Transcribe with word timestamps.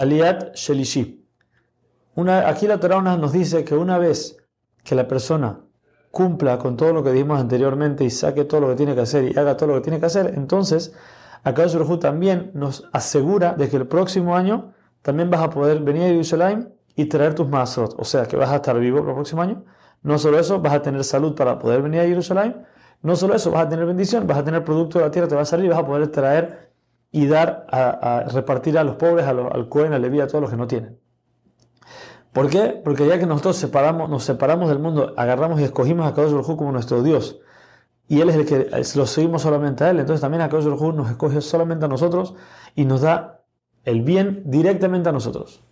Aliat 0.00 0.54
Shelishi. 0.56 1.28
Aquí 2.46 2.66
la 2.66 2.80
Torah 2.80 3.02
nos 3.02 3.32
dice 3.32 3.64
que 3.64 3.74
una 3.74 3.98
vez 3.98 4.34
que 4.82 4.94
la 4.94 5.06
persona 5.06 5.60
cumpla 6.10 6.56
con 6.58 6.78
todo 6.78 6.94
lo 6.94 7.04
que 7.04 7.12
dijimos 7.12 7.38
anteriormente 7.38 8.04
y 8.04 8.10
saque 8.10 8.46
todo 8.46 8.62
lo 8.62 8.68
que 8.68 8.76
tiene 8.76 8.94
que 8.94 9.02
hacer 9.02 9.30
y 9.30 9.38
haga 9.38 9.58
todo 9.58 9.68
lo 9.68 9.74
que 9.74 9.82
tiene 9.82 10.00
que 10.00 10.06
hacer, 10.06 10.32
entonces 10.34 10.94
Akadosh 11.44 11.74
Baruj 11.74 11.98
también 11.98 12.50
nos 12.54 12.88
asegura 12.94 13.52
de 13.52 13.68
que 13.68 13.76
el 13.76 13.86
próximo 13.86 14.34
año 14.34 14.72
también 15.02 15.28
vas 15.28 15.42
a 15.42 15.50
poder 15.50 15.80
venir 15.80 16.04
a 16.04 16.06
Jerusalén 16.06 16.74
y 16.96 17.04
traer 17.04 17.34
tus 17.34 17.46
masot, 17.46 17.94
o 17.98 18.04
sea 18.04 18.24
que 18.24 18.36
vas 18.36 18.50
a 18.50 18.56
estar 18.56 18.78
vivo 18.78 19.00
el 19.00 19.04
próximo 19.04 19.42
año. 19.42 19.64
No 20.02 20.18
solo 20.18 20.38
eso, 20.38 20.60
vas 20.60 20.72
a 20.72 20.80
tener 20.80 21.04
salud 21.04 21.34
para 21.34 21.58
poder 21.58 21.82
venir 21.82 22.00
a 22.00 22.04
Jerusalén. 22.04 22.64
No 23.02 23.16
solo 23.16 23.34
eso, 23.34 23.50
vas 23.50 23.66
a 23.66 23.68
tener 23.68 23.84
bendición, 23.84 24.26
vas 24.26 24.38
a 24.38 24.44
tener 24.44 24.64
producto 24.64 24.98
de 24.98 25.04
la 25.04 25.10
tierra, 25.10 25.28
te 25.28 25.34
va 25.34 25.42
a 25.42 25.44
salir 25.44 25.66
y 25.66 25.68
vas 25.68 25.78
a 25.78 25.86
poder 25.86 26.08
traer 26.08 26.69
y 27.12 27.26
dar 27.26 27.66
a, 27.70 28.24
repartir 28.32 28.78
a 28.78 28.84
los 28.84 28.96
pobres, 28.96 29.26
al 29.26 29.68
Cohen, 29.68 29.92
al 29.92 30.02
Leví, 30.02 30.20
a 30.20 30.26
todos 30.26 30.42
los 30.42 30.50
que 30.50 30.56
no 30.56 30.66
tienen. 30.66 30.98
¿Por 32.32 32.48
qué? 32.48 32.80
Porque 32.84 33.06
ya 33.06 33.18
que 33.18 33.26
nosotros 33.26 33.56
separamos, 33.56 34.08
nos 34.08 34.22
separamos 34.22 34.68
del 34.68 34.78
mundo, 34.78 35.14
agarramos 35.16 35.60
y 35.60 35.64
escogimos 35.64 36.06
a 36.06 36.14
Kadosh 36.14 36.32
Baruj 36.32 36.56
como 36.56 36.70
nuestro 36.70 37.02
Dios, 37.02 37.40
y 38.06 38.20
Él 38.20 38.30
es 38.30 38.36
el 38.36 38.46
que 38.46 38.68
lo 38.96 39.06
seguimos 39.06 39.42
solamente 39.42 39.84
a 39.84 39.90
Él, 39.90 39.98
entonces 39.98 40.20
también 40.20 40.42
a 40.42 40.48
Kadosh 40.48 40.66
Baruj 40.66 40.94
nos 40.94 41.10
escoge 41.10 41.40
solamente 41.40 41.86
a 41.86 41.88
nosotros 41.88 42.34
y 42.76 42.84
nos 42.84 43.00
da 43.00 43.42
el 43.84 44.02
bien 44.02 44.42
directamente 44.46 45.08
a 45.08 45.12
nosotros. 45.12 45.64